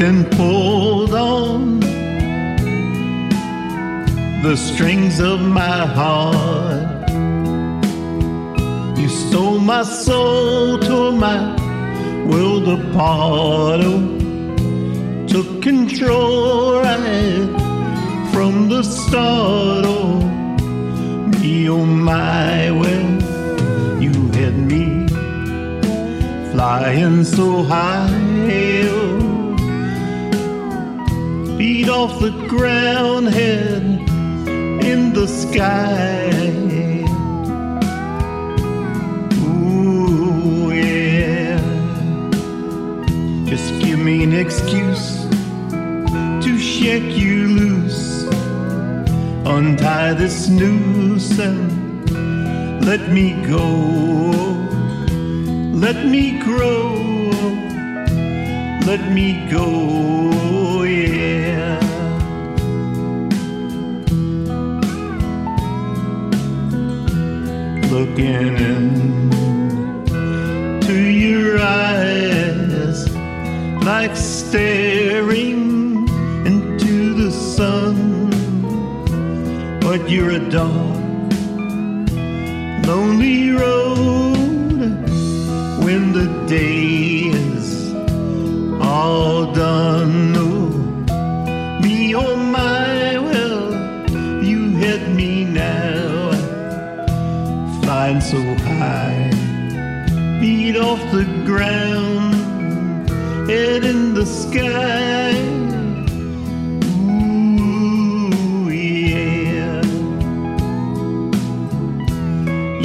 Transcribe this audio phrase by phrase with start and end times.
[0.00, 1.80] and pulled on
[4.42, 7.10] the strings of my heart.
[8.96, 11.56] You stole my soul, tore my
[12.26, 17.48] world apart, oh, took control right
[18.32, 19.84] from the start.
[19.84, 20.20] Oh,
[21.40, 25.08] me, oh my, well, you had me
[26.52, 28.08] flying so high.
[28.90, 29.07] Oh,
[31.88, 33.82] off the ground, head
[34.84, 36.28] in the sky.
[39.34, 41.58] Ooh, yeah.
[43.46, 45.26] Just give me an excuse
[46.44, 48.24] to shake you loose.
[49.46, 53.64] Untie this noose and let me go.
[55.74, 57.08] Let me grow.
[58.88, 60.77] Let me go,
[67.90, 69.34] looking into
[70.94, 73.08] your eyes
[73.82, 76.06] like staring
[76.46, 78.28] into the sun.
[79.80, 81.32] But you're a dark,
[82.86, 85.08] lonely road
[85.82, 87.94] when the day is
[88.82, 90.34] all done.
[90.36, 93.72] Oh, me, oh my, well,
[94.44, 95.87] you hit me now
[97.98, 98.40] flying so
[98.78, 99.28] high,
[100.38, 102.32] feet off the ground,
[103.50, 105.34] head in the sky.
[107.10, 109.82] Ooh, yeah.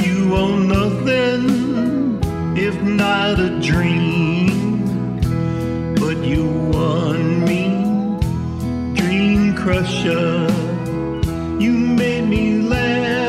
[0.04, 1.46] You own nothing
[2.58, 4.90] if not a dream,
[6.02, 7.64] but you won me,
[9.00, 10.48] dream crusher.
[11.60, 13.23] You made me laugh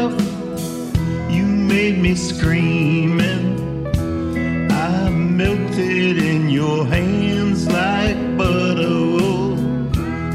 [1.75, 9.01] made me scream and I melted in your hands like butter.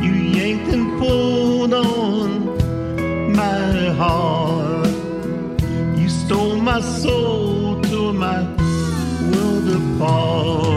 [0.04, 2.30] You yanked and pulled on
[3.42, 4.94] my heart.
[5.98, 8.42] You stole my soul, tore my
[9.32, 10.69] world apart.